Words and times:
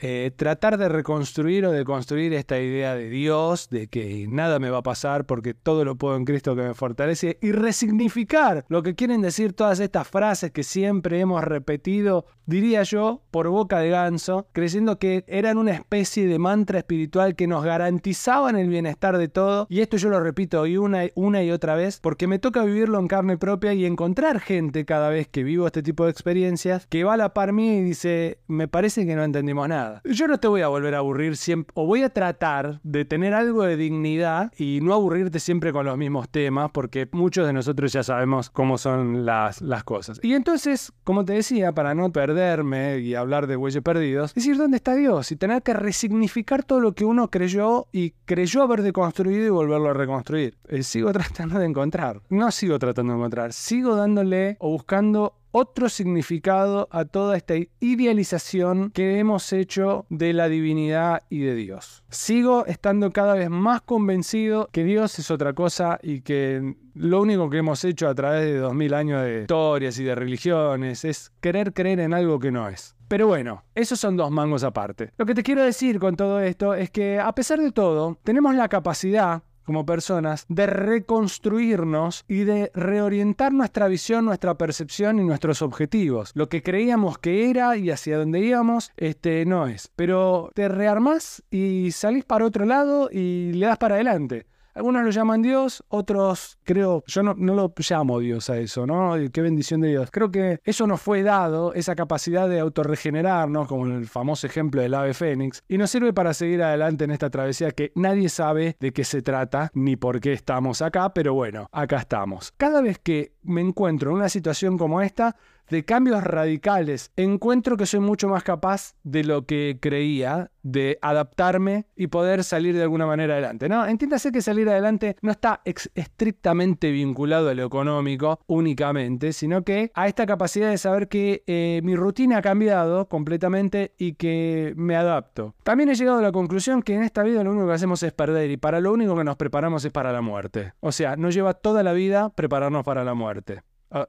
eh, 0.00 0.30
tratar 0.36 0.78
de 0.78 0.88
reconstruir 0.88 1.66
o 1.66 1.72
de 1.72 1.84
construir 1.84 2.32
esta 2.34 2.58
idea 2.58 2.94
de 2.94 3.08
Dios, 3.08 3.68
de 3.70 3.88
que 3.88 4.26
nada 4.28 4.58
me 4.58 4.70
va 4.70 4.78
a 4.78 4.82
pasar 4.82 5.26
porque 5.26 5.54
todo 5.54 5.84
lo 5.84 5.96
puedo 5.96 6.16
en 6.16 6.24
Cristo 6.24 6.54
que 6.54 6.62
me 6.62 6.74
fortalece, 6.74 7.38
y 7.40 7.52
resignificar 7.52 8.64
lo 8.68 8.82
que 8.82 8.94
quieren 8.94 9.22
decir 9.22 9.52
todas 9.52 9.80
estas 9.80 10.08
frases 10.08 10.50
que 10.50 10.62
siempre 10.62 11.20
hemos 11.20 11.42
repetido, 11.44 12.26
diría 12.46 12.82
yo, 12.82 13.22
por 13.30 13.48
boca 13.48 13.80
de 13.80 13.90
ganso, 13.90 14.48
creyendo 14.52 14.98
que 14.98 15.24
eran 15.26 15.58
una 15.58 15.72
especie 15.72 16.26
de 16.26 16.38
mantra 16.38 16.78
espiritual 16.78 17.34
que 17.34 17.46
nos 17.46 17.64
garantizaban 17.64 18.56
el 18.56 18.68
bienestar 18.68 19.18
de 19.18 19.28
todo. 19.28 19.66
Y 19.68 19.80
esto 19.80 19.96
yo 19.96 20.08
lo 20.08 20.20
repito 20.20 20.60
hoy 20.60 20.76
una, 20.76 21.04
una 21.14 21.42
y 21.42 21.50
otra 21.50 21.74
vez 21.74 22.00
porque 22.00 22.26
me 22.26 22.38
toca 22.38 22.64
vivirlo 22.64 22.98
en 22.98 23.08
carne 23.08 23.38
propia 23.38 23.74
y 23.74 23.84
encontrar 23.84 24.40
gente 24.40 24.84
cada 24.84 25.08
vez 25.08 25.28
que 25.28 25.42
vivo 25.42 25.66
este 25.66 25.82
tipo 25.82 26.04
de 26.04 26.10
experiencias 26.10 26.86
que 26.86 27.04
va 27.04 27.14
a 27.14 27.16
la 27.16 27.34
par 27.34 27.52
mí 27.52 27.78
y 27.78 27.82
dice, 27.82 28.38
me 28.46 28.68
parece 28.68 29.06
que 29.06 29.14
no 29.14 29.24
entendimos 29.24 29.68
nada. 29.68 29.87
Yo 30.04 30.28
no 30.28 30.38
te 30.38 30.48
voy 30.48 30.62
a 30.62 30.68
volver 30.68 30.94
a 30.94 30.98
aburrir 30.98 31.36
siempre, 31.36 31.72
o 31.74 31.86
voy 31.86 32.02
a 32.02 32.10
tratar 32.10 32.80
de 32.82 33.04
tener 33.04 33.34
algo 33.34 33.62
de 33.64 33.76
dignidad 33.76 34.52
y 34.56 34.80
no 34.82 34.94
aburrirte 34.94 35.40
siempre 35.40 35.72
con 35.72 35.86
los 35.86 35.96
mismos 35.96 36.28
temas 36.28 36.70
porque 36.72 37.08
muchos 37.12 37.46
de 37.46 37.52
nosotros 37.52 37.92
ya 37.92 38.02
sabemos 38.02 38.50
cómo 38.50 38.78
son 38.78 39.24
las, 39.24 39.60
las 39.62 39.84
cosas. 39.84 40.20
Y 40.22 40.34
entonces, 40.34 40.92
como 41.04 41.24
te 41.24 41.34
decía, 41.34 41.72
para 41.72 41.94
no 41.94 42.12
perderme 42.12 42.98
y 42.98 43.14
hablar 43.14 43.46
de 43.46 43.56
bueyes 43.56 43.82
perdidos, 43.82 44.34
decir 44.34 44.56
dónde 44.56 44.76
está 44.76 44.94
Dios 44.94 45.32
y 45.32 45.36
tener 45.36 45.62
que 45.62 45.74
resignificar 45.74 46.64
todo 46.64 46.80
lo 46.80 46.94
que 46.94 47.04
uno 47.04 47.30
creyó 47.30 47.86
y 47.92 48.10
creyó 48.24 48.62
haber 48.62 48.82
deconstruido 48.82 49.46
y 49.46 49.50
volverlo 49.50 49.90
a 49.90 49.94
reconstruir. 49.94 50.58
Eh, 50.68 50.82
sigo 50.82 51.12
tratando 51.12 51.58
de 51.58 51.66
encontrar. 51.66 52.22
No 52.28 52.50
sigo 52.50 52.78
tratando 52.78 53.12
de 53.12 53.18
encontrar. 53.18 53.52
Sigo 53.52 53.96
dándole 53.96 54.56
o 54.60 54.70
buscando 54.70 55.37
otro 55.50 55.88
significado 55.88 56.88
a 56.90 57.04
toda 57.04 57.36
esta 57.36 57.54
idealización 57.80 58.90
que 58.90 59.18
hemos 59.18 59.52
hecho 59.52 60.06
de 60.08 60.32
la 60.32 60.48
divinidad 60.48 61.22
y 61.30 61.40
de 61.40 61.54
Dios. 61.54 62.04
Sigo 62.10 62.66
estando 62.66 63.12
cada 63.12 63.34
vez 63.34 63.50
más 63.50 63.82
convencido 63.82 64.68
que 64.72 64.84
Dios 64.84 65.18
es 65.18 65.30
otra 65.30 65.52
cosa 65.52 65.98
y 66.02 66.20
que 66.20 66.74
lo 66.94 67.20
único 67.20 67.48
que 67.50 67.58
hemos 67.58 67.84
hecho 67.84 68.08
a 68.08 68.14
través 68.14 68.42
de 68.42 68.58
dos 68.58 68.74
mil 68.74 68.94
años 68.94 69.22
de 69.22 69.42
historias 69.42 69.98
y 69.98 70.04
de 70.04 70.14
religiones 70.14 71.04
es 71.04 71.32
querer 71.40 71.72
creer 71.72 72.00
en 72.00 72.14
algo 72.14 72.38
que 72.38 72.50
no 72.50 72.68
es. 72.68 72.96
Pero 73.08 73.26
bueno, 73.26 73.64
esos 73.74 73.98
son 73.98 74.18
dos 74.18 74.30
mangos 74.30 74.62
aparte. 74.64 75.12
Lo 75.16 75.24
que 75.24 75.34
te 75.34 75.42
quiero 75.42 75.62
decir 75.62 75.98
con 75.98 76.14
todo 76.14 76.40
esto 76.40 76.74
es 76.74 76.90
que 76.90 77.18
a 77.18 77.32
pesar 77.32 77.58
de 77.58 77.72
todo, 77.72 78.18
tenemos 78.22 78.54
la 78.54 78.68
capacidad 78.68 79.42
como 79.68 79.84
personas 79.84 80.46
de 80.48 80.66
reconstruirnos 80.66 82.24
y 82.26 82.44
de 82.44 82.70
reorientar 82.72 83.52
nuestra 83.52 83.86
visión, 83.86 84.24
nuestra 84.24 84.56
percepción 84.56 85.18
y 85.18 85.24
nuestros 85.24 85.60
objetivos. 85.60 86.30
Lo 86.32 86.48
que 86.48 86.62
creíamos 86.62 87.18
que 87.18 87.50
era 87.50 87.76
y 87.76 87.90
hacia 87.90 88.16
dónde 88.16 88.40
íbamos, 88.40 88.92
este 88.96 89.44
no 89.44 89.66
es. 89.66 89.90
Pero 89.94 90.50
te 90.54 90.70
rearmás 90.70 91.42
y 91.50 91.90
salís 91.92 92.24
para 92.24 92.46
otro 92.46 92.64
lado 92.64 93.10
y 93.12 93.52
le 93.52 93.66
das 93.66 93.76
para 93.76 93.96
adelante. 93.96 94.46
Algunos 94.78 95.02
lo 95.02 95.10
llaman 95.10 95.42
Dios, 95.42 95.82
otros 95.88 96.56
creo, 96.62 97.02
yo 97.08 97.24
no, 97.24 97.34
lo 97.34 97.74
llamo 97.76 98.20
Dios 98.20 98.48
a 98.48 98.58
eso, 98.58 98.86
¿no? 98.86 99.16
Qué 99.32 99.40
bendición 99.40 99.80
de 99.80 99.88
Dios. 99.88 100.08
Creo 100.12 100.30
que 100.30 100.60
eso 100.62 100.86
nos 100.86 101.00
fue 101.02 101.24
dado, 101.24 101.74
esa 101.74 101.96
capacidad 101.96 102.48
de 102.48 102.60
autorregenerarnos, 102.60 103.66
como 103.66 103.86
en 103.86 103.96
el 103.96 104.06
famoso 104.06 104.46
ejemplo 104.46 104.80
del 104.80 104.94
ave 104.94 105.14
fénix, 105.14 105.64
y 105.66 105.78
nos 105.78 105.90
sirve 105.90 106.12
para 106.12 106.32
seguir 106.32 106.62
adelante 106.62 107.02
en 107.02 107.10
esta 107.10 107.28
travesía 107.28 107.72
que 107.72 107.90
nadie 107.96 108.28
sabe 108.28 108.76
de 108.78 108.92
qué 108.92 109.02
se 109.02 109.20
trata 109.20 109.72
ni 109.74 109.96
por 109.96 110.20
qué 110.20 110.32
estamos 110.32 110.80
acá, 110.80 111.12
pero 111.12 111.34
bueno, 111.34 111.68
acá 111.72 111.96
estamos. 111.96 112.52
Cada 112.56 112.80
vez 112.80 113.00
que 113.00 113.32
me 113.42 113.62
encuentro 113.62 114.10
en 114.10 114.18
una 114.18 114.28
situación 114.28 114.78
como 114.78 115.02
esta, 115.02 115.34
de 115.70 115.84
cambios 115.84 116.22
radicales, 116.22 117.12
encuentro 117.16 117.76
que 117.76 117.86
soy 117.86 118.00
mucho 118.00 118.28
más 118.28 118.42
capaz 118.42 118.94
de 119.02 119.24
lo 119.24 119.46
que 119.46 119.78
creía, 119.80 120.50
de 120.62 120.98
adaptarme 121.00 121.86
y 121.96 122.08
poder 122.08 122.44
salir 122.44 122.74
de 122.74 122.82
alguna 122.82 123.06
manera 123.06 123.34
adelante. 123.34 123.68
No, 123.68 123.86
entiéndase 123.86 124.32
que 124.32 124.42
salir 124.42 124.68
adelante 124.68 125.16
no 125.22 125.30
está 125.30 125.62
estrictamente 125.64 126.90
vinculado 126.90 127.48
a 127.48 127.54
lo 127.54 127.64
económico 127.64 128.40
únicamente, 128.46 129.32
sino 129.32 129.62
que 129.62 129.90
a 129.94 130.08
esta 130.08 130.26
capacidad 130.26 130.70
de 130.70 130.78
saber 130.78 131.08
que 131.08 131.42
eh, 131.46 131.80
mi 131.84 131.96
rutina 131.96 132.38
ha 132.38 132.42
cambiado 132.42 133.08
completamente 133.08 133.94
y 133.98 134.14
que 134.14 134.74
me 134.76 134.96
adapto. 134.96 135.54
También 135.62 135.88
he 135.90 135.94
llegado 135.94 136.18
a 136.18 136.22
la 136.22 136.32
conclusión 136.32 136.82
que 136.82 136.94
en 136.94 137.02
esta 137.02 137.22
vida 137.22 137.44
lo 137.44 137.52
único 137.52 137.66
que 137.66 137.74
hacemos 137.74 138.02
es 138.02 138.12
perder 138.12 138.50
y 138.50 138.56
para 138.56 138.80
lo 138.80 138.92
único 138.92 139.16
que 139.16 139.24
nos 139.24 139.36
preparamos 139.36 139.84
es 139.84 139.92
para 139.92 140.12
la 140.12 140.20
muerte. 140.20 140.72
O 140.80 140.92
sea, 140.92 141.16
nos 141.16 141.34
lleva 141.34 141.54
toda 141.54 141.82
la 141.82 141.92
vida 141.92 142.30
prepararnos 142.30 142.84
para 142.84 143.04
la 143.04 143.14
muerte. 143.14 143.62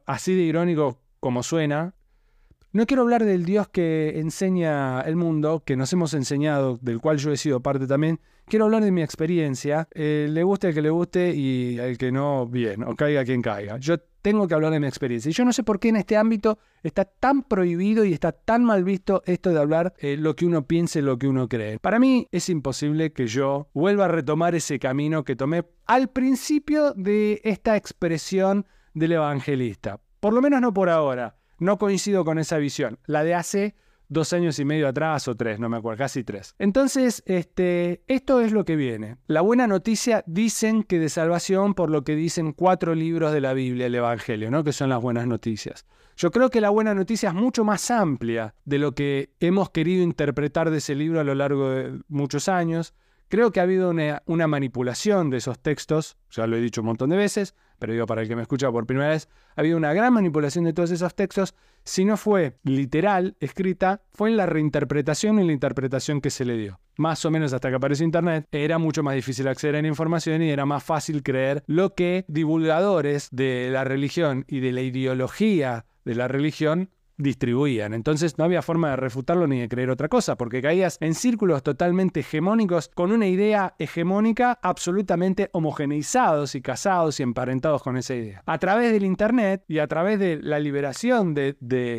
Así 0.05 0.35
de 0.35 0.41
irónico 0.41 0.99
como 1.19 1.43
suena. 1.43 1.93
No 2.71 2.85
quiero 2.85 3.01
hablar 3.01 3.25
del 3.25 3.45
Dios 3.45 3.67
que 3.67 4.19
enseña 4.19 5.01
el 5.01 5.15
mundo, 5.15 5.63
que 5.65 5.75
nos 5.75 5.91
hemos 5.91 6.13
enseñado, 6.13 6.77
del 6.81 6.99
cual 6.99 7.17
yo 7.17 7.31
he 7.31 7.37
sido 7.37 7.61
parte 7.61 7.87
también. 7.87 8.19
Quiero 8.45 8.65
hablar 8.65 8.83
de 8.83 8.91
mi 8.91 9.01
experiencia. 9.01 9.87
Eh, 9.91 10.27
le 10.29 10.43
guste 10.43 10.67
al 10.67 10.73
que 10.75 10.83
le 10.83 10.91
guste 10.91 11.33
y 11.33 11.79
al 11.79 11.97
que 11.97 12.11
no, 12.11 12.45
bien, 12.45 12.83
o 12.83 12.95
caiga 12.95 13.25
quien 13.25 13.41
caiga. 13.41 13.77
Yo 13.77 13.97
tengo 14.21 14.47
que 14.47 14.53
hablar 14.53 14.71
de 14.71 14.79
mi 14.79 14.85
experiencia. 14.85 15.29
Y 15.29 15.33
yo 15.33 15.45
no 15.45 15.53
sé 15.53 15.63
por 15.63 15.79
qué 15.79 15.89
en 15.89 15.95
este 15.95 16.15
ámbito 16.15 16.59
está 16.83 17.05
tan 17.05 17.41
prohibido 17.41 18.05
y 18.05 18.13
está 18.13 18.31
tan 18.31 18.63
mal 18.63 18.83
visto 18.83 19.23
esto 19.25 19.49
de 19.51 19.59
hablar 19.59 19.93
eh, 19.97 20.15
lo 20.17 20.35
que 20.35 20.45
uno 20.45 20.67
piense, 20.67 21.01
lo 21.01 21.17
que 21.17 21.27
uno 21.27 21.47
cree. 21.47 21.79
Para 21.79 21.97
mí 21.97 22.27
es 22.31 22.49
imposible 22.49 23.13
que 23.13 23.25
yo 23.25 23.69
vuelva 23.73 24.05
a 24.05 24.09
retomar 24.09 24.53
ese 24.53 24.77
camino 24.77 25.23
que 25.23 25.35
tomé 25.35 25.65
al 25.87 26.09
principio 26.09 26.93
de 26.93 27.41
esta 27.43 27.75
expresión 27.77 28.67
del 28.93 29.13
evangelista. 29.13 29.99
Por 30.19 30.33
lo 30.33 30.41
menos 30.41 30.61
no 30.61 30.73
por 30.73 30.89
ahora. 30.89 31.35
No 31.59 31.77
coincido 31.77 32.23
con 32.23 32.39
esa 32.39 32.57
visión. 32.57 32.99
La 33.05 33.23
de 33.23 33.35
hace 33.35 33.75
dos 34.09 34.33
años 34.33 34.57
y 34.59 34.65
medio 34.65 34.87
atrás 34.87 35.27
o 35.27 35.35
tres, 35.35 35.59
no 35.59 35.69
me 35.69 35.77
acuerdo, 35.77 35.99
casi 35.99 36.23
tres. 36.23 36.55
Entonces, 36.57 37.23
este, 37.25 38.03
esto 38.07 38.41
es 38.41 38.51
lo 38.51 38.65
que 38.65 38.75
viene. 38.75 39.17
La 39.27 39.41
buena 39.41 39.67
noticia 39.67 40.23
dicen 40.25 40.83
que 40.83 40.99
de 40.99 41.09
salvación 41.09 41.75
por 41.75 41.89
lo 41.89 42.03
que 42.03 42.15
dicen 42.15 42.53
cuatro 42.53 42.95
libros 42.95 43.31
de 43.31 43.41
la 43.41 43.53
Biblia, 43.53 43.85
el 43.85 43.95
Evangelio, 43.95 44.49
¿no? 44.51 44.63
Que 44.63 44.73
son 44.73 44.89
las 44.89 45.01
buenas 45.01 45.27
noticias. 45.27 45.85
Yo 46.17 46.31
creo 46.31 46.49
que 46.49 46.59
la 46.59 46.69
buena 46.69 46.93
noticia 46.93 47.29
es 47.29 47.35
mucho 47.35 47.63
más 47.63 47.89
amplia 47.91 48.55
de 48.65 48.79
lo 48.79 48.93
que 48.93 49.31
hemos 49.39 49.69
querido 49.69 50.03
interpretar 50.03 50.69
de 50.69 50.79
ese 50.79 50.95
libro 50.95 51.19
a 51.19 51.23
lo 51.23 51.35
largo 51.35 51.69
de 51.69 52.01
muchos 52.09 52.49
años. 52.49 52.93
Creo 53.29 53.51
que 53.51 53.59
ha 53.59 53.63
habido 53.63 53.91
una, 53.91 54.47
manipulación 54.47 55.29
de 55.29 55.37
esos 55.37 55.59
textos, 55.59 56.17
ya 56.31 56.47
lo 56.47 56.57
he 56.57 56.61
dicho 56.61 56.81
un 56.81 56.87
montón 56.87 57.11
de 57.11 57.15
veces, 57.15 57.53
pero 57.77 57.93
digo 57.93 58.07
para 58.07 58.23
el 58.23 58.27
que 58.27 58.35
me 58.35 58.41
escucha 58.41 58.71
por 58.71 58.87
primera 58.87 59.09
vez, 59.09 59.29
ha 59.55 59.61
habido 59.61 59.77
una 59.77 59.93
gran 59.93 60.13
manipulación 60.13 60.65
de 60.65 60.73
todos 60.73 60.89
esos 60.89 61.13
textos. 61.13 61.53
Si 61.83 62.05
no 62.05 62.17
fue 62.17 62.57
literal, 62.63 63.37
escrita, 63.39 64.01
fue 64.13 64.31
en 64.31 64.37
la 64.37 64.47
reinterpretación 64.47 65.39
y 65.39 65.45
la 65.45 65.53
interpretación 65.53 66.21
que 66.21 66.31
se 66.31 66.43
le 66.43 66.57
dio. 66.57 66.79
Más 66.97 67.23
o 67.23 67.29
menos 67.29 67.53
hasta 67.53 67.69
que 67.69 67.75
apareció 67.75 68.03
Internet, 68.03 68.47
era 68.51 68.79
mucho 68.79 69.03
más 69.03 69.13
difícil 69.13 69.47
acceder 69.47 69.75
a 69.75 69.81
la 69.83 69.87
información 69.87 70.41
y 70.41 70.49
era 70.49 70.65
más 70.65 70.83
fácil 70.83 71.21
creer 71.21 71.63
lo 71.67 71.93
que 71.93 72.25
divulgadores 72.27 73.29
de 73.31 73.69
la 73.71 73.83
religión 73.83 74.43
y 74.47 74.59
de 74.59 74.71
la 74.71 74.81
ideología 74.81 75.85
de 76.03 76.15
la 76.15 76.27
religión 76.27 76.89
distribuían. 77.19 77.93
Entonces 77.93 78.37
no 78.37 78.45
había 78.45 78.61
forma 78.61 78.89
de 78.89 78.95
refutarlo 78.95 79.45
ni 79.45 79.59
de 79.59 79.69
creer 79.69 79.91
otra 79.91 80.07
cosa, 80.07 80.35
porque 80.37 80.61
caías 80.61 80.97
en 81.01 81.13
círculos 81.13 81.61
totalmente 81.61 82.21
hegemónicos 82.21 82.89
con 82.89 83.11
una 83.11 83.27
idea 83.27 83.75
hegemónica 83.77 84.57
absolutamente 84.63 85.49
homogeneizados 85.53 86.55
y 86.55 86.61
casados 86.61 87.19
y 87.19 87.23
emparentados 87.23 87.83
con 87.83 87.97
esa 87.97 88.15
idea. 88.15 88.41
A 88.45 88.57
través 88.57 88.91
del 88.91 89.03
Internet 89.03 89.63
y 89.67 89.79
a 89.79 89.87
través 89.87 90.17
de 90.19 90.39
la 90.41 90.59
liberación 90.59 91.33
de, 91.33 91.55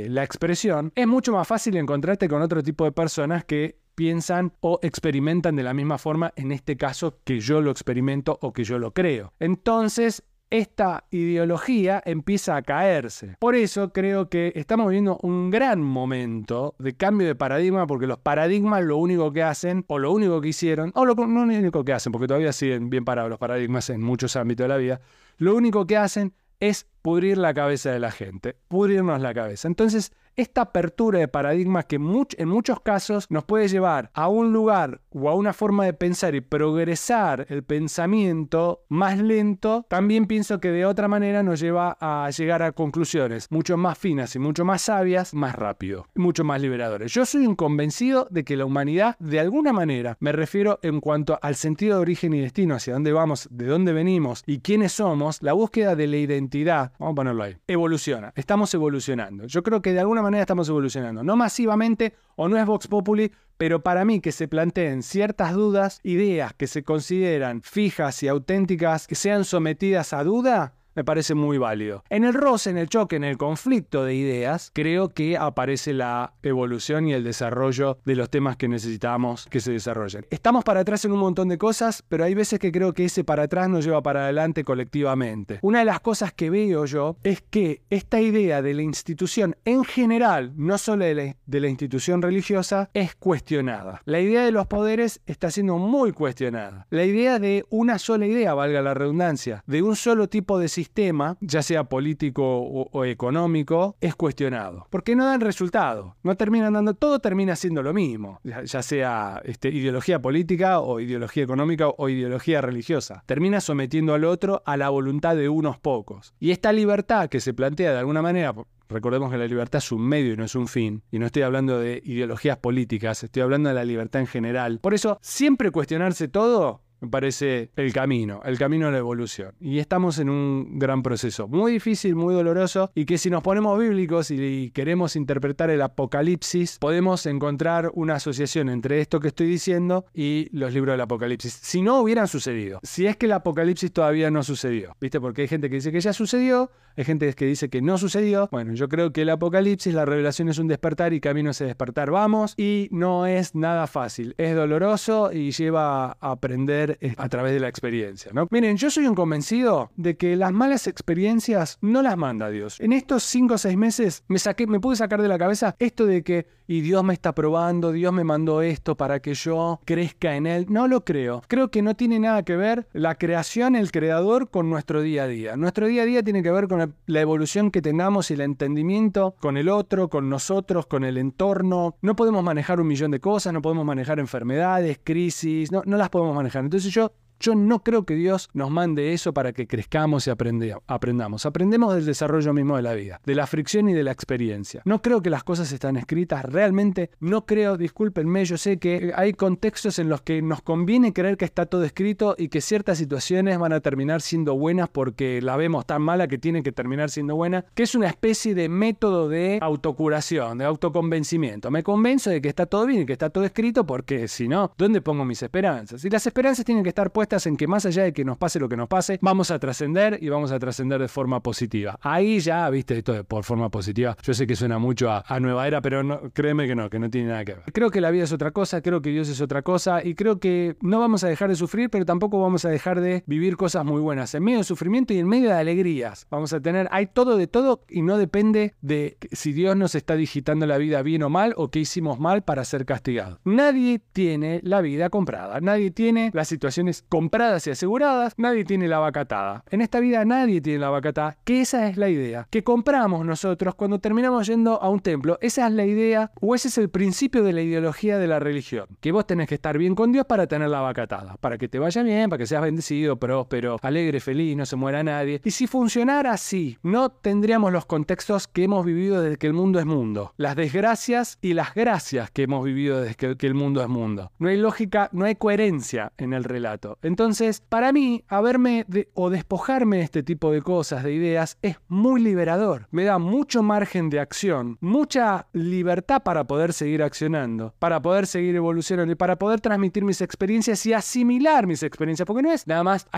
la 0.08 0.24
expresión, 0.24 0.92
es 0.94 1.06
mucho 1.06 1.32
más 1.32 1.46
fácil 1.46 1.76
encontrarte 1.76 2.28
con 2.28 2.42
otro 2.42 2.62
tipo 2.62 2.84
de 2.84 2.92
personas 2.92 3.44
que 3.44 3.78
piensan 3.94 4.54
o 4.60 4.78
experimentan 4.82 5.56
de 5.56 5.62
la 5.62 5.74
misma 5.74 5.98
forma, 5.98 6.32
en 6.36 6.52
este 6.52 6.76
caso, 6.76 7.18
que 7.22 7.40
yo 7.40 7.60
lo 7.60 7.70
experimento 7.70 8.38
o 8.40 8.52
que 8.52 8.64
yo 8.64 8.78
lo 8.78 8.94
creo. 8.94 9.34
Entonces, 9.38 10.22
esta 10.50 11.04
ideología 11.10 12.02
empieza 12.04 12.56
a 12.56 12.62
caerse. 12.62 13.36
Por 13.38 13.54
eso 13.54 13.92
creo 13.92 14.28
que 14.28 14.52
estamos 14.56 14.88
viviendo 14.88 15.18
un 15.22 15.50
gran 15.50 15.80
momento 15.80 16.74
de 16.78 16.94
cambio 16.96 17.28
de 17.28 17.36
paradigma, 17.36 17.86
porque 17.86 18.08
los 18.08 18.18
paradigmas 18.18 18.84
lo 18.84 18.96
único 18.96 19.32
que 19.32 19.44
hacen, 19.44 19.84
o 19.86 19.98
lo 19.98 20.12
único 20.12 20.40
que 20.40 20.48
hicieron, 20.48 20.90
o 20.94 21.04
lo, 21.04 21.14
no 21.14 21.46
lo 21.46 21.58
único 21.58 21.84
que 21.84 21.92
hacen, 21.92 22.12
porque 22.12 22.26
todavía 22.26 22.52
siguen 22.52 22.90
bien 22.90 23.04
parados 23.04 23.30
los 23.30 23.38
paradigmas 23.38 23.88
en 23.90 24.02
muchos 24.02 24.34
ámbitos 24.36 24.64
de 24.64 24.68
la 24.68 24.76
vida, 24.76 25.00
lo 25.38 25.54
único 25.54 25.86
que 25.86 25.96
hacen 25.96 26.34
es 26.58 26.86
pudrir 27.00 27.38
la 27.38 27.54
cabeza 27.54 27.90
de 27.90 28.00
la 28.00 28.10
gente, 28.10 28.56
pudrirnos 28.68 29.20
la 29.20 29.32
cabeza. 29.32 29.66
Entonces, 29.68 30.12
esta 30.40 30.62
apertura 30.62 31.18
de 31.18 31.28
paradigmas 31.28 31.84
que 31.84 31.96
en 31.96 32.48
muchos 32.48 32.80
casos 32.80 33.26
nos 33.30 33.44
puede 33.44 33.68
llevar 33.68 34.10
a 34.14 34.28
un 34.28 34.52
lugar 34.52 35.00
o 35.10 35.28
a 35.28 35.34
una 35.34 35.52
forma 35.52 35.84
de 35.84 35.92
pensar 35.92 36.34
y 36.34 36.40
progresar 36.40 37.46
el 37.48 37.62
pensamiento 37.62 38.84
más 38.88 39.18
lento, 39.18 39.86
también 39.88 40.26
pienso 40.26 40.60
que 40.60 40.70
de 40.70 40.86
otra 40.86 41.08
manera 41.08 41.42
nos 41.42 41.60
lleva 41.60 41.96
a 42.00 42.30
llegar 42.30 42.62
a 42.62 42.72
conclusiones 42.72 43.46
mucho 43.50 43.76
más 43.76 43.98
finas 43.98 44.34
y 44.36 44.38
mucho 44.38 44.64
más 44.64 44.82
sabias 44.82 45.34
más 45.34 45.54
rápido, 45.54 46.06
mucho 46.14 46.44
más 46.44 46.60
liberadores. 46.60 47.12
Yo 47.12 47.26
soy 47.26 47.46
un 47.46 47.54
convencido 47.54 48.26
de 48.30 48.44
que 48.44 48.56
la 48.56 48.64
humanidad, 48.64 49.16
de 49.18 49.40
alguna 49.40 49.72
manera, 49.72 50.16
me 50.20 50.32
refiero 50.32 50.78
en 50.82 51.00
cuanto 51.00 51.38
al 51.42 51.54
sentido 51.54 51.96
de 51.96 52.02
origen 52.02 52.32
y 52.34 52.40
destino, 52.40 52.74
hacia 52.74 52.94
dónde 52.94 53.12
vamos, 53.12 53.48
de 53.50 53.66
dónde 53.66 53.92
venimos 53.92 54.42
y 54.46 54.60
quiénes 54.60 54.92
somos, 54.92 55.42
la 55.42 55.52
búsqueda 55.52 55.96
de 55.96 56.06
la 56.06 56.16
identidad, 56.16 56.92
vamos 56.98 57.12
a 57.12 57.16
ponerlo 57.16 57.42
ahí, 57.42 57.56
evoluciona, 57.66 58.32
estamos 58.36 58.72
evolucionando. 58.74 59.46
Yo 59.46 59.62
creo 59.62 59.82
que 59.82 59.92
de 59.92 60.00
alguna 60.00 60.22
manera 60.22 60.29
estamos 60.38 60.68
evolucionando. 60.68 61.24
No 61.24 61.36
masivamente 61.36 62.14
o 62.36 62.48
no 62.48 62.56
es 62.56 62.64
Vox 62.66 62.86
Populi, 62.86 63.32
pero 63.56 63.82
para 63.82 64.04
mí 64.04 64.20
que 64.20 64.32
se 64.32 64.48
planteen 64.48 65.02
ciertas 65.02 65.52
dudas, 65.52 66.00
ideas 66.02 66.54
que 66.54 66.66
se 66.66 66.82
consideran 66.82 67.62
fijas 67.62 68.22
y 68.22 68.28
auténticas, 68.28 69.06
que 69.06 69.14
sean 69.14 69.44
sometidas 69.44 70.12
a 70.12 70.24
duda, 70.24 70.74
me 70.94 71.04
parece 71.04 71.34
muy 71.34 71.58
válido. 71.58 72.04
En 72.10 72.24
el 72.24 72.34
roce, 72.34 72.70
en 72.70 72.78
el 72.78 72.88
choque, 72.88 73.16
en 73.16 73.24
el 73.24 73.38
conflicto 73.38 74.04
de 74.04 74.14
ideas, 74.14 74.70
creo 74.74 75.08
que 75.08 75.36
aparece 75.36 75.92
la 75.92 76.34
evolución 76.42 77.06
y 77.06 77.12
el 77.12 77.24
desarrollo 77.24 77.98
de 78.04 78.16
los 78.16 78.30
temas 78.30 78.56
que 78.56 78.68
necesitamos 78.68 79.46
que 79.50 79.60
se 79.60 79.72
desarrollen. 79.72 80.26
Estamos 80.30 80.64
para 80.64 80.80
atrás 80.80 81.04
en 81.04 81.12
un 81.12 81.20
montón 81.20 81.48
de 81.48 81.58
cosas, 81.58 82.04
pero 82.08 82.24
hay 82.24 82.34
veces 82.34 82.58
que 82.58 82.72
creo 82.72 82.92
que 82.92 83.04
ese 83.04 83.24
para 83.24 83.44
atrás 83.44 83.68
nos 83.68 83.84
lleva 83.84 84.02
para 84.02 84.24
adelante 84.24 84.64
colectivamente. 84.64 85.58
Una 85.62 85.80
de 85.80 85.84
las 85.84 86.00
cosas 86.00 86.32
que 86.32 86.50
veo 86.50 86.84
yo 86.84 87.16
es 87.22 87.42
que 87.42 87.82
esta 87.90 88.20
idea 88.20 88.62
de 88.62 88.74
la 88.74 88.82
institución 88.82 89.56
en 89.64 89.84
general, 89.84 90.52
no 90.56 90.78
solo 90.78 91.04
de 91.04 91.14
la, 91.14 91.36
de 91.46 91.60
la 91.60 91.68
institución 91.68 92.22
religiosa, 92.22 92.90
es 92.94 93.14
cuestionada. 93.14 94.02
La 94.04 94.20
idea 94.20 94.44
de 94.44 94.52
los 94.52 94.66
poderes 94.66 95.20
está 95.26 95.50
siendo 95.50 95.78
muy 95.78 96.12
cuestionada. 96.12 96.86
La 96.90 97.04
idea 97.04 97.38
de 97.38 97.64
una 97.70 97.98
sola 97.98 98.26
idea, 98.26 98.54
valga 98.54 98.82
la 98.82 98.94
redundancia, 98.94 99.62
de 99.66 99.82
un 99.82 99.96
solo 99.96 100.28
tipo 100.28 100.58
de 100.58 100.68
sistema, 100.80 101.36
ya 101.40 101.62
sea 101.62 101.84
político 101.84 102.42
o, 102.42 103.04
económico, 103.04 103.96
es 104.00 104.14
cuestionado. 104.14 104.86
Porque 104.88 105.14
no 105.14 105.26
dan 105.26 105.42
resultado. 105.42 106.16
No 106.22 106.36
terminan 106.36 106.72
dando, 106.72 106.94
todo 106.94 107.18
termina 107.18 107.54
siendo 107.54 107.82
lo 107.82 107.92
mismo. 107.92 108.40
Ya, 108.44 108.82
sea 108.82 109.42
este, 109.44 109.68
ideología 109.68 110.22
política 110.22 110.80
o 110.80 110.98
ideología 110.98 111.44
económica 111.44 111.88
o 111.88 112.08
ideología 112.08 112.62
religiosa. 112.62 113.22
Termina 113.26 113.60
sometiendo 113.60 114.14
al 114.14 114.24
otro 114.24 114.62
a 114.64 114.78
la 114.78 114.88
voluntad 114.88 115.36
de 115.36 115.50
unos 115.50 115.78
pocos. 115.78 116.32
Y 116.40 116.50
esta 116.50 116.72
libertad 116.72 117.28
que 117.28 117.40
se 117.40 117.52
plantea 117.52 117.92
de 117.92 117.98
alguna 117.98 118.22
manera 118.22 118.54
Recordemos 118.88 119.30
que 119.30 119.38
la 119.38 119.46
libertad 119.46 119.78
es 119.78 119.92
un 119.92 120.02
medio 120.02 120.32
y 120.32 120.36
no 120.36 120.44
es 120.44 120.56
un 120.56 120.66
fin. 120.66 121.04
Y 121.12 121.20
no 121.20 121.26
estoy 121.26 121.42
hablando 121.42 121.78
de 121.78 122.02
ideologías 122.04 122.56
políticas, 122.56 123.22
estoy 123.22 123.42
hablando 123.42 123.68
de 123.68 123.76
la 123.76 123.84
libertad 123.84 124.20
en 124.20 124.26
general. 124.26 124.80
Por 124.80 124.94
eso, 124.94 125.16
siempre 125.22 125.70
cuestionarse 125.70 126.26
todo 126.26 126.82
me 127.00 127.08
parece 127.08 127.70
el 127.76 127.92
camino, 127.92 128.40
el 128.44 128.58
camino 128.58 128.88
a 128.88 128.90
la 128.90 128.98
evolución. 128.98 129.54
Y 129.60 129.78
estamos 129.78 130.18
en 130.18 130.30
un 130.30 130.78
gran 130.78 131.02
proceso, 131.02 131.48
muy 131.48 131.72
difícil, 131.72 132.14
muy 132.14 132.34
doloroso, 132.34 132.90
y 132.94 133.04
que 133.04 133.18
si 133.18 133.30
nos 133.30 133.42
ponemos 133.42 133.78
bíblicos 133.78 134.30
y 134.30 134.70
queremos 134.70 135.16
interpretar 135.16 135.70
el 135.70 135.82
Apocalipsis, 135.82 136.78
podemos 136.78 137.26
encontrar 137.26 137.90
una 137.94 138.16
asociación 138.16 138.68
entre 138.68 139.00
esto 139.00 139.20
que 139.20 139.28
estoy 139.28 139.46
diciendo 139.46 140.04
y 140.14 140.48
los 140.52 140.72
libros 140.72 140.92
del 140.94 141.00
Apocalipsis. 141.00 141.52
Si 141.52 141.82
no 141.82 142.00
hubieran 142.00 142.28
sucedido, 142.28 142.80
si 142.82 143.06
es 143.06 143.16
que 143.16 143.26
el 143.26 143.32
Apocalipsis 143.32 143.92
todavía 143.92 144.30
no 144.30 144.42
sucedió, 144.42 144.96
¿viste? 145.00 145.20
Porque 145.20 145.42
hay 145.42 145.48
gente 145.48 145.68
que 145.68 145.76
dice 145.76 145.92
que 145.92 146.00
ya 146.00 146.12
sucedió, 146.12 146.70
hay 146.96 147.04
gente 147.04 147.32
que 147.34 147.46
dice 147.46 147.70
que 147.70 147.80
no 147.80 147.98
sucedió. 147.98 148.48
Bueno, 148.50 148.74
yo 148.74 148.88
creo 148.88 149.12
que 149.12 149.22
el 149.22 149.30
Apocalipsis, 149.30 149.94
la 149.94 150.04
revelación 150.04 150.48
es 150.48 150.58
un 150.58 150.68
despertar 150.68 151.12
y 151.12 151.20
camino 151.20 151.50
ese 151.50 151.64
despertar. 151.64 152.10
Vamos, 152.10 152.54
y 152.56 152.88
no 152.90 153.26
es 153.26 153.54
nada 153.54 153.86
fácil, 153.86 154.34
es 154.38 154.54
doloroso 154.54 155.32
y 155.32 155.52
lleva 155.52 156.16
a 156.20 156.30
aprender 156.30 156.89
a 157.16 157.28
través 157.28 157.52
de 157.52 157.60
la 157.60 157.68
experiencia, 157.68 158.30
¿no? 158.34 158.46
Miren, 158.50 158.76
yo 158.76 158.90
soy 158.90 159.06
un 159.06 159.14
convencido 159.14 159.90
de 159.96 160.16
que 160.16 160.36
las 160.36 160.52
malas 160.52 160.86
experiencias 160.86 161.78
no 161.80 162.02
las 162.02 162.16
manda 162.16 162.50
Dios. 162.50 162.78
En 162.80 162.92
estos 162.92 163.22
5 163.24 163.54
o 163.54 163.58
6 163.58 163.76
meses 163.76 164.24
me 164.28 164.38
saqué, 164.38 164.66
me 164.66 164.80
pude 164.80 164.96
sacar 164.96 165.22
de 165.22 165.28
la 165.28 165.38
cabeza 165.38 165.76
esto 165.78 166.06
de 166.06 166.22
que 166.22 166.60
y 166.70 166.82
Dios 166.82 167.02
me 167.02 167.14
está 167.14 167.34
probando, 167.34 167.90
Dios 167.90 168.12
me 168.12 168.22
mandó 168.22 168.62
esto 168.62 168.96
para 168.96 169.18
que 169.18 169.34
yo 169.34 169.80
crezca 169.84 170.36
en 170.36 170.46
él. 170.46 170.66
No 170.68 170.86
lo 170.86 171.04
creo. 171.04 171.42
Creo 171.48 171.68
que 171.72 171.82
no 171.82 171.96
tiene 171.96 172.20
nada 172.20 172.44
que 172.44 172.54
ver 172.54 172.86
la 172.92 173.16
creación, 173.16 173.74
el 173.74 173.90
creador 173.90 174.50
con 174.50 174.70
nuestro 174.70 175.02
día 175.02 175.24
a 175.24 175.26
día. 175.26 175.56
Nuestro 175.56 175.88
día 175.88 176.02
a 176.02 176.04
día 176.04 176.22
tiene 176.22 176.44
que 176.44 176.52
ver 176.52 176.68
con 176.68 176.94
la 177.06 177.20
evolución 177.20 177.72
que 177.72 177.82
tengamos 177.82 178.30
y 178.30 178.34
el 178.34 178.42
entendimiento 178.42 179.34
con 179.40 179.56
el 179.56 179.68
otro, 179.68 180.08
con 180.08 180.30
nosotros, 180.30 180.86
con 180.86 181.02
el 181.02 181.18
entorno. 181.18 181.96
No 182.02 182.14
podemos 182.14 182.44
manejar 182.44 182.80
un 182.80 182.86
millón 182.86 183.10
de 183.10 183.18
cosas, 183.18 183.52
no 183.52 183.62
podemos 183.62 183.84
manejar 183.84 184.20
enfermedades, 184.20 185.00
crisis, 185.02 185.72
no, 185.72 185.82
no 185.84 185.96
las 185.96 186.08
podemos 186.08 186.36
manejar. 186.36 186.62
Entonces 186.62 186.79
yo 186.84 187.12
yo 187.40 187.54
no 187.54 187.82
creo 187.82 188.04
que 188.04 188.14
Dios 188.14 188.48
nos 188.52 188.70
mande 188.70 189.12
eso 189.12 189.32
para 189.32 189.52
que 189.52 189.66
crezcamos 189.66 190.26
y 190.26 190.30
aprendamos. 190.30 191.46
Aprendemos 191.46 191.94
del 191.94 192.04
desarrollo 192.04 192.52
mismo 192.52 192.76
de 192.76 192.82
la 192.82 192.92
vida, 192.92 193.20
de 193.24 193.34
la 193.34 193.46
fricción 193.46 193.88
y 193.88 193.94
de 193.94 194.04
la 194.04 194.12
experiencia. 194.12 194.82
No 194.84 195.00
creo 195.00 195.22
que 195.22 195.30
las 195.30 195.42
cosas 195.42 195.72
están 195.72 195.96
escritas, 195.96 196.44
realmente 196.44 197.10
no 197.18 197.46
creo, 197.46 197.76
discúlpenme, 197.76 198.44
yo 198.44 198.58
sé 198.58 198.78
que 198.78 199.12
hay 199.16 199.32
contextos 199.32 199.98
en 199.98 200.08
los 200.10 200.20
que 200.20 200.42
nos 200.42 200.60
conviene 200.60 201.12
creer 201.12 201.38
que 201.38 201.46
está 201.46 201.66
todo 201.66 201.84
escrito 201.84 202.34
y 202.36 202.48
que 202.48 202.60
ciertas 202.60 202.98
situaciones 202.98 203.58
van 203.58 203.72
a 203.72 203.80
terminar 203.80 204.20
siendo 204.20 204.54
buenas 204.54 204.90
porque 204.90 205.40
la 205.40 205.56
vemos 205.56 205.86
tan 205.86 206.02
mala 206.02 206.28
que 206.28 206.38
tienen 206.38 206.62
que 206.62 206.72
terminar 206.72 207.10
siendo 207.10 207.36
buenas, 207.36 207.64
que 207.74 207.84
es 207.84 207.94
una 207.94 208.08
especie 208.08 208.54
de 208.54 208.68
método 208.68 209.28
de 209.28 209.58
autocuración, 209.62 210.58
de 210.58 210.66
autoconvencimiento. 210.66 211.70
Me 211.70 211.82
convenzo 211.82 212.28
de 212.28 212.42
que 212.42 212.48
está 212.48 212.66
todo 212.66 212.84
bien 212.84 213.02
y 213.02 213.06
que 213.06 213.14
está 213.14 213.30
todo 213.30 213.44
escrito 213.44 213.86
porque 213.86 214.28
si 214.28 214.46
no, 214.46 214.72
¿dónde 214.76 215.00
pongo 215.00 215.24
mis 215.24 215.42
esperanzas? 215.42 216.04
Y 216.04 216.10
las 216.10 216.26
esperanzas 216.26 216.64
tienen 216.66 216.84
que 216.84 216.90
estar 216.90 217.10
puestas 217.10 217.29
en 217.46 217.56
que 217.56 217.66
más 217.66 217.86
allá 217.86 218.02
de 218.02 218.12
que 218.12 218.24
nos 218.24 218.38
pase 218.38 218.58
lo 218.58 218.68
que 218.68 218.76
nos 218.76 218.88
pase, 218.88 219.18
vamos 219.22 219.50
a 219.50 219.58
trascender 219.58 220.18
y 220.20 220.28
vamos 220.28 220.50
a 220.50 220.58
trascender 220.58 221.00
de 221.00 221.08
forma 221.08 221.40
positiva. 221.42 221.96
Ahí 222.00 222.40
ya, 222.40 222.68
viste, 222.70 222.98
esto 222.98 223.12
de 223.12 223.24
por 223.24 223.44
forma 223.44 223.70
positiva, 223.70 224.16
yo 224.22 224.34
sé 224.34 224.46
que 224.46 224.56
suena 224.56 224.78
mucho 224.78 225.10
a, 225.10 225.40
nueva 225.40 225.66
era, 225.66 225.80
pero 225.80 226.32
créeme 226.32 226.66
que 226.66 226.74
no, 226.74 226.90
que 226.90 226.98
no 226.98 227.08
tiene 227.08 227.28
nada 227.28 227.44
que 227.44 227.54
ver. 227.54 227.62
Creo 227.72 227.90
que 227.90 228.00
la 228.00 228.10
vida 228.10 228.24
es 228.24 228.32
otra 228.32 228.50
cosa, 228.50 228.82
creo 228.82 229.00
que 229.00 229.10
Dios 229.10 229.28
es 229.28 229.40
otra 229.40 229.62
cosa 229.62 230.04
y 230.04 230.14
creo 230.14 230.40
que 230.40 230.76
no 230.80 230.98
vamos 230.98 231.24
a 231.24 231.28
dejar 231.28 231.48
de 231.48 231.56
sufrir, 231.56 231.88
pero 231.88 232.04
tampoco 232.04 232.40
vamos 232.40 232.64
a 232.64 232.68
dejar 232.68 233.00
de 233.00 233.22
vivir 233.26 233.56
cosas 233.56 233.84
muy 233.84 234.00
buenas. 234.00 234.34
En 234.34 234.42
medio 234.42 234.58
de 234.58 234.64
sufrimiento 234.64 235.14
y 235.14 235.18
en 235.18 235.28
medio 235.28 235.48
de 235.50 235.54
alegrías. 235.54 236.26
Vamos 236.30 236.52
a 236.52 236.60
tener, 236.60 236.88
hay 236.90 237.06
todo 237.06 237.36
de 237.36 237.46
todo 237.46 237.84
y 237.88 238.02
no 238.02 238.18
depende 238.18 238.74
de 238.80 239.16
si 239.32 239.52
Dios 239.52 239.76
nos 239.76 239.94
está 239.94 240.16
digitando 240.16 240.66
la 240.66 240.78
vida 240.78 241.02
bien 241.02 241.22
o 241.22 241.30
mal 241.30 241.54
o 241.56 241.70
qué 241.70 241.78
hicimos 241.78 242.18
mal 242.18 242.42
para 242.42 242.64
ser 242.64 242.84
castigados. 242.84 243.38
Nadie 243.44 244.00
tiene 244.12 244.60
la 244.64 244.80
vida 244.80 245.10
comprada, 245.10 245.60
nadie 245.60 245.90
tiene 245.90 246.30
las 246.34 246.48
situaciones 246.48 247.04
compradas 247.08 247.19
y 247.66 247.70
aseguradas, 247.70 248.34
nadie 248.38 248.64
tiene 248.64 248.88
la 248.88 248.98
vacatada. 248.98 249.64
En 249.70 249.80
esta 249.80 250.00
vida 250.00 250.24
nadie 250.24 250.60
tiene 250.60 250.78
la 250.78 250.90
vacatada, 250.90 251.36
que 251.44 251.60
esa 251.60 251.88
es 251.88 251.96
la 251.96 252.08
idea, 252.08 252.46
que 252.50 252.64
compramos 252.64 253.24
nosotros 253.26 253.74
cuando 253.74 253.98
terminamos 253.98 254.46
yendo 254.46 254.82
a 254.82 254.88
un 254.88 255.00
templo. 255.00 255.38
Esa 255.40 255.66
es 255.66 255.72
la 255.72 255.84
idea, 255.84 256.32
o 256.40 256.54
ese 256.54 256.68
es 256.68 256.78
el 256.78 256.88
principio 256.88 257.42
de 257.42 257.52
la 257.52 257.62
ideología 257.62 258.18
de 258.18 258.26
la 258.26 258.38
religión, 258.38 258.86
que 259.00 259.12
vos 259.12 259.26
tenés 259.26 259.48
que 259.48 259.56
estar 259.56 259.76
bien 259.76 259.94
con 259.94 260.12
Dios 260.12 260.26
para 260.26 260.46
tener 260.46 260.68
la 260.70 260.80
vacatada, 260.80 261.36
para 261.40 261.58
que 261.58 261.68
te 261.68 261.78
vaya 261.78 262.02
bien, 262.02 262.30
para 262.30 262.38
que 262.38 262.46
seas 262.46 262.62
bendecido, 262.62 263.16
próspero, 263.16 263.78
alegre, 263.82 264.20
feliz, 264.20 264.56
no 264.56 264.66
se 264.66 264.76
muera 264.76 265.02
nadie. 265.02 265.40
Y 265.44 265.50
si 265.50 265.66
funcionara 265.66 266.32
así, 266.32 266.78
no 266.82 267.10
tendríamos 267.10 267.72
los 267.72 267.86
contextos 267.86 268.48
que 268.48 268.64
hemos 268.64 268.84
vivido 268.84 269.22
desde 269.22 269.36
que 269.36 269.46
el 269.46 269.52
mundo 269.52 269.78
es 269.78 269.86
mundo, 269.86 270.32
las 270.36 270.56
desgracias 270.56 271.38
y 271.42 271.54
las 271.54 271.74
gracias 271.74 272.30
que 272.30 272.44
hemos 272.44 272.64
vivido 272.64 273.00
desde 273.00 273.36
que, 273.36 273.46
el 273.46 273.54
mundo 273.54 273.82
es 273.82 273.88
mundo. 273.88 274.30
No 274.38 274.48
hay 274.48 274.56
lógica, 274.56 275.08
no 275.12 275.24
hay 275.24 275.34
coherencia 275.34 276.12
en 276.18 276.32
el 276.32 276.44
relato. 276.44 276.98
Entonces, 277.10 277.60
para 277.68 277.90
mí, 277.92 278.22
haberme 278.28 278.86
o 279.14 279.30
despojarme 279.30 279.96
de 279.96 280.04
este 280.04 280.22
tipo 280.22 280.52
de 280.52 280.62
cosas, 280.62 281.02
de 281.02 281.12
ideas, 281.12 281.58
es 281.60 281.76
muy 281.88 282.22
liberador. 282.22 282.86
Me 282.92 283.02
da 283.02 283.18
mucho 283.18 283.64
margen 283.64 284.10
de 284.10 284.20
acción, 284.20 284.78
mucha 284.80 285.48
libertad 285.52 286.22
para 286.22 286.44
poder 286.44 286.72
seguir 286.72 287.02
accionando, 287.02 287.74
para 287.80 288.00
poder 288.00 288.28
seguir 288.28 288.54
evolucionando 288.54 289.12
y 289.12 289.16
para 289.16 289.36
poder 289.36 289.60
transmitir 289.60 290.04
mis 290.04 290.20
experiencias 290.20 290.86
y 290.86 290.92
asimilar 290.92 291.66
mis 291.66 291.82
experiencias. 291.82 292.24
Porque 292.24 292.42
no 292.42 292.52
es 292.52 292.64
nada 292.68 292.84
más 292.84 293.08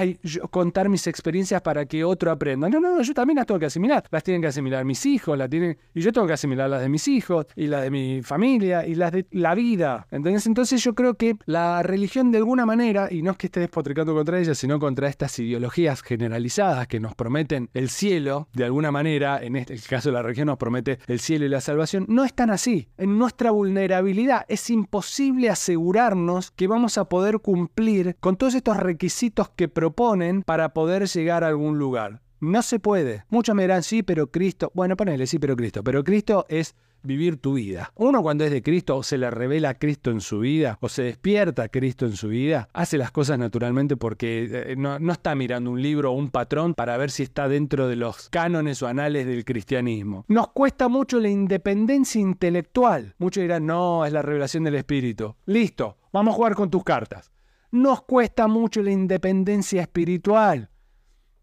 contar 0.50 0.88
mis 0.88 1.06
experiencias 1.06 1.60
para 1.60 1.84
que 1.84 2.02
otro 2.02 2.30
aprenda. 2.30 2.70
No, 2.70 2.80
no, 2.80 2.96
no, 2.96 3.02
yo 3.02 3.12
también 3.12 3.36
las 3.36 3.46
tengo 3.46 3.60
que 3.60 3.66
asimilar. 3.66 4.04
Las 4.10 4.22
tienen 4.22 4.40
que 4.40 4.48
asimilar 4.48 4.86
mis 4.86 5.04
hijos, 5.04 5.36
las 5.36 5.50
tienen, 5.50 5.76
y 5.92 6.00
yo 6.00 6.14
tengo 6.14 6.26
que 6.26 6.32
asimilar 6.32 6.70
las 6.70 6.80
de 6.80 6.88
mis 6.88 7.06
hijos, 7.08 7.44
y 7.56 7.66
las 7.66 7.82
de 7.82 7.90
mi 7.90 8.22
familia, 8.22 8.86
y 8.86 8.94
las 8.94 9.12
de 9.12 9.26
la 9.32 9.54
vida. 9.54 10.06
Entonces, 10.10 10.46
entonces 10.46 10.82
yo 10.82 10.94
creo 10.94 11.12
que 11.12 11.36
la 11.44 11.82
religión 11.82 12.32
de 12.32 12.38
alguna 12.38 12.64
manera, 12.64 13.08
y 13.10 13.20
no 13.20 13.32
es 13.32 13.36
que 13.36 13.48
esté 13.48 13.60
despotricando 13.72 14.12
contra 14.12 14.38
ella, 14.38 14.54
sino 14.54 14.78
contra 14.78 15.08
estas 15.08 15.38
ideologías 15.38 16.02
generalizadas 16.02 16.86
que 16.86 17.00
nos 17.00 17.14
prometen 17.14 17.70
el 17.72 17.88
cielo, 17.88 18.48
de 18.52 18.66
alguna 18.66 18.90
manera, 18.92 19.42
en 19.42 19.56
este 19.56 19.78
caso 19.88 20.10
la 20.10 20.20
religión 20.20 20.48
nos 20.48 20.58
promete 20.58 20.98
el 21.06 21.20
cielo 21.20 21.46
y 21.46 21.48
la 21.48 21.62
salvación, 21.62 22.04
no 22.06 22.22
es 22.22 22.34
tan 22.34 22.50
así. 22.50 22.90
En 22.98 23.16
nuestra 23.16 23.50
vulnerabilidad 23.50 24.44
es 24.48 24.68
imposible 24.68 25.48
asegurarnos 25.48 26.50
que 26.50 26.66
vamos 26.66 26.98
a 26.98 27.06
poder 27.06 27.38
cumplir 27.38 28.16
con 28.20 28.36
todos 28.36 28.54
estos 28.54 28.76
requisitos 28.76 29.48
que 29.48 29.68
proponen 29.68 30.42
para 30.42 30.74
poder 30.74 31.06
llegar 31.06 31.42
a 31.42 31.48
algún 31.48 31.78
lugar. 31.78 32.20
No 32.40 32.60
se 32.60 32.78
puede. 32.78 33.24
Muchos 33.30 33.54
me 33.54 33.62
dirán, 33.62 33.82
sí, 33.82 34.02
pero 34.02 34.30
Cristo, 34.30 34.70
bueno, 34.74 34.98
ponele, 34.98 35.26
sí, 35.26 35.38
pero 35.38 35.56
Cristo, 35.56 35.82
pero 35.82 36.04
Cristo 36.04 36.44
es 36.50 36.74
vivir 37.02 37.36
tu 37.36 37.54
vida. 37.54 37.92
Uno 37.96 38.22
cuando 38.22 38.44
es 38.44 38.50
de 38.50 38.62
Cristo 38.62 38.96
o 38.96 39.02
se 39.02 39.18
le 39.18 39.30
revela 39.30 39.74
Cristo 39.74 40.10
en 40.10 40.20
su 40.20 40.40
vida 40.40 40.78
o 40.80 40.88
se 40.88 41.02
despierta 41.02 41.68
Cristo 41.68 42.06
en 42.06 42.16
su 42.16 42.28
vida, 42.28 42.68
hace 42.72 42.98
las 42.98 43.10
cosas 43.10 43.38
naturalmente 43.38 43.96
porque 43.96 44.48
eh, 44.50 44.76
no, 44.76 44.98
no, 44.98 45.12
está 45.12 45.34
mirando 45.34 45.70
un 45.70 45.82
libro 45.82 46.12
o 46.12 46.14
un 46.14 46.30
patrón 46.30 46.74
para 46.74 46.96
ver 46.96 47.10
si 47.10 47.22
está 47.22 47.48
dentro 47.48 47.88
de 47.88 47.96
los 47.96 48.28
cánones 48.28 48.82
o 48.82 48.86
anales 48.86 49.26
del 49.26 49.44
cristianismo. 49.44 50.24
Nos 50.28 50.48
cuesta 50.48 50.88
mucho 50.88 51.20
la 51.20 51.28
independencia 51.28 52.20
intelectual. 52.20 53.14
Muchos 53.18 53.42
dirán, 53.42 53.66
no, 53.66 54.04
es 54.04 54.12
la 54.12 54.22
revelación 54.22 54.64
del 54.64 54.76
Espíritu. 54.76 55.34
Listo, 55.46 55.96
vamos 56.12 56.32
a 56.32 56.36
jugar 56.36 56.54
con 56.54 56.70
tus 56.70 56.84
cartas. 56.84 57.30
Nos 57.70 58.02
cuesta 58.02 58.48
mucho 58.48 58.82
la 58.82 58.90
independencia 58.90 59.80
espiritual. 59.80 60.68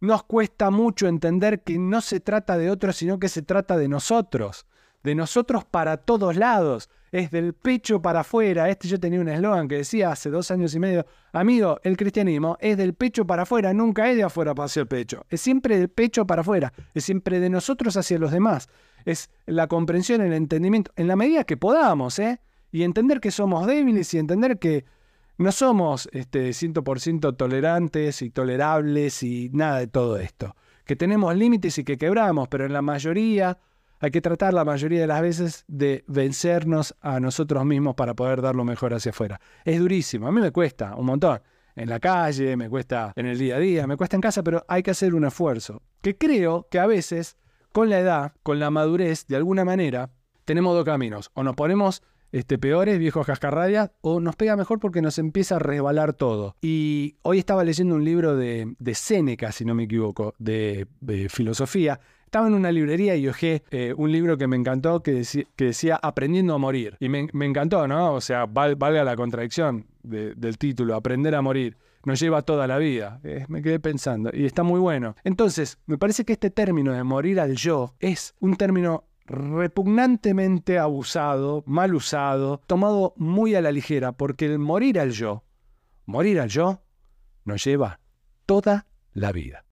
Nos 0.01 0.23
cuesta 0.23 0.69
mucho 0.69 1.07
entender 1.07 1.63
que 1.63 1.77
no 1.77 2.01
se 2.01 2.19
trata 2.19 2.57
de 2.57 2.69
otros, 2.69 2.95
sino 2.95 3.19
que 3.19 3.27
se 3.27 3.41
trata 3.41 3.77
de 3.77 3.89
nosotros. 3.89 4.65
De 5.03 5.15
nosotros 5.15 5.65
para 5.65 5.97
todos 5.97 6.35
lados. 6.35 6.89
Es 7.11 7.31
del 7.31 7.53
pecho 7.53 8.01
para 8.01 8.19
afuera. 8.19 8.69
Este 8.69 8.87
yo 8.87 8.99
tenía 8.99 9.19
un 9.19 9.29
eslogan 9.29 9.67
que 9.67 9.77
decía 9.77 10.11
hace 10.11 10.29
dos 10.29 10.51
años 10.51 10.75
y 10.75 10.79
medio, 10.79 11.05
amigo, 11.33 11.79
el 11.83 11.97
cristianismo 11.97 12.57
es 12.59 12.77
del 12.77 12.93
pecho 12.93 13.25
para 13.25 13.43
afuera, 13.43 13.73
nunca 13.73 14.09
es 14.09 14.15
de 14.15 14.23
afuera 14.23 14.53
hacia 14.55 14.81
el 14.81 14.87
pecho. 14.87 15.25
Es 15.29 15.41
siempre 15.41 15.77
del 15.77 15.89
pecho 15.89 16.27
para 16.27 16.41
afuera, 16.41 16.71
es 16.93 17.03
siempre 17.03 17.39
de 17.39 17.49
nosotros 17.49 17.97
hacia 17.97 18.19
los 18.19 18.31
demás. 18.31 18.69
Es 19.05 19.31
la 19.45 19.67
comprensión, 19.67 20.21
el 20.21 20.33
entendimiento, 20.33 20.91
en 20.95 21.07
la 21.07 21.15
medida 21.15 21.45
que 21.45 21.57
podamos, 21.57 22.19
¿eh? 22.19 22.39
Y 22.71 22.83
entender 22.83 23.19
que 23.19 23.31
somos 23.31 23.65
débiles 23.65 24.13
y 24.13 24.19
entender 24.19 24.59
que 24.59 24.85
no 25.39 25.51
somos 25.51 26.09
este, 26.11 26.49
100% 26.49 27.37
tolerantes 27.37 28.21
y 28.21 28.29
tolerables 28.29 29.23
y 29.23 29.49
nada 29.51 29.79
de 29.79 29.87
todo 29.87 30.17
esto. 30.17 30.55
Que 30.85 30.95
tenemos 30.95 31.35
límites 31.35 31.77
y 31.79 31.83
que 31.83 31.97
quebramos, 31.97 32.49
pero 32.49 32.65
en 32.65 32.73
la 32.73 32.81
mayoría 32.81 33.57
hay 33.99 34.11
que 34.11 34.21
tratar 34.21 34.53
la 34.53 34.65
mayoría 34.65 35.01
de 35.01 35.07
las 35.07 35.21
veces 35.21 35.65
de 35.67 36.03
vencernos 36.07 36.95
a 37.01 37.19
nosotros 37.19 37.65
mismos 37.65 37.95
para 37.95 38.13
poder 38.13 38.41
dar 38.41 38.55
lo 38.55 38.63
mejor 38.63 38.93
hacia 38.93 39.11
afuera. 39.11 39.39
Es 39.65 39.79
durísimo, 39.79 40.27
a 40.27 40.31
mí 40.31 40.41
me 40.41 40.51
cuesta 40.51 40.95
un 40.95 41.05
montón. 41.05 41.41
En 41.75 41.87
la 41.87 41.99
calle, 41.99 42.57
me 42.57 42.69
cuesta 42.69 43.13
en 43.15 43.25
el 43.25 43.37
día 43.37 43.55
a 43.55 43.59
día, 43.59 43.87
me 43.87 43.95
cuesta 43.95 44.17
en 44.17 44.21
casa, 44.21 44.43
pero 44.43 44.65
hay 44.67 44.83
que 44.83 44.91
hacer 44.91 45.15
un 45.15 45.25
esfuerzo. 45.25 45.81
Que 46.01 46.17
creo 46.17 46.67
que 46.69 46.79
a 46.79 46.87
veces, 46.87 47.37
con 47.71 47.89
la 47.89 47.99
edad, 47.99 48.33
con 48.43 48.59
la 48.59 48.69
madurez, 48.69 49.27
de 49.27 49.37
alguna 49.37 49.63
manera, 49.63 50.09
tenemos 50.43 50.75
dos 50.75 50.83
caminos. 50.83 51.31
O 51.35 51.43
nos 51.43 51.55
ponemos 51.55 52.01
este, 52.31 52.57
peores, 52.57 52.99
viejos 52.99 53.25
cascarrabias, 53.25 53.91
o 54.01 54.19
nos 54.19 54.35
pega 54.35 54.55
mejor 54.55 54.79
porque 54.79 55.01
nos 55.01 55.17
empieza 55.17 55.55
a 55.55 55.59
resbalar 55.59 56.13
todo. 56.13 56.55
Y 56.61 57.15
hoy 57.21 57.39
estaba 57.39 57.63
leyendo 57.63 57.95
un 57.95 58.03
libro 58.03 58.35
de, 58.35 58.75
de 58.77 58.95
Séneca, 58.95 59.51
si 59.51 59.65
no 59.65 59.73
me 59.73 59.83
equivoco, 59.83 60.35
de, 60.37 60.87
filosofía. 61.29 61.99
Estaba 62.29 62.45
en 62.45 62.53
una 62.53 62.71
librería 62.71 63.15
y 63.15 63.27
ojé 63.27 63.63
eh, 63.71 63.91
un 63.97 64.11
libro 64.11 64.37
que 64.37 64.45
me 64.45 64.55
encantó 64.55 65.01
que, 65.01 65.23
decía, 65.57 65.99
Aprendiendo 65.99 66.53
a 66.53 66.59
morir. 66.59 66.95
Y 66.99 67.09
me, 67.09 67.27
encantó, 67.43 67.87
¿no? 67.87 68.13
O 68.13 68.21
sea, 68.21 68.45
valga 68.45 69.03
la 69.03 69.15
contradicción 69.15 69.87
del 70.03 70.57
título, 70.59 70.93
Aprender 70.93 71.33
a 71.33 71.41
morir. 71.41 71.75
Nos 72.05 72.19
lleva 72.19 72.43
toda 72.43 72.67
la 72.67 72.77
vida. 72.77 73.19
Eh, 73.23 73.45
me 73.47 73.63
quedé 73.63 73.79
pensando. 73.79 74.29
Y 74.31 74.45
está 74.45 74.61
muy 74.61 74.79
bueno. 74.79 75.15
Entonces, 75.23 75.79
me 75.87 75.97
parece 75.97 76.23
que 76.23 76.33
este 76.33 76.51
término 76.51 76.93
de 76.93 77.03
morir 77.03 77.39
al 77.39 77.55
yo 77.55 77.95
es 77.99 78.35
un 78.39 78.57
término 78.57 79.05
repugnantemente 79.25 80.77
abusado, 80.77 81.63
mal 81.65 81.95
usado, 81.95 82.61
tomado 82.67 83.15
muy 83.17 83.55
a 83.55 83.61
la 83.61 83.71
ligera, 83.71 84.11
porque 84.11 84.45
el 84.45 84.59
morir 84.59 84.99
al 84.99 85.09
yo, 85.09 85.45
morir 86.05 86.39
al 86.39 86.49
yo, 86.49 86.83
nos 87.43 87.63
lleva 87.63 87.99
toda 88.45 88.85
la 89.13 89.31
vida. 89.31 89.65